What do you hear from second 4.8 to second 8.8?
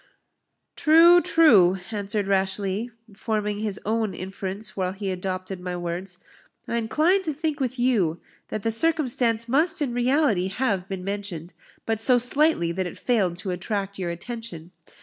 he adopted my words; "I incline to think with you, that the